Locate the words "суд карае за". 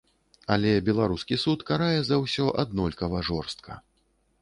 1.45-2.21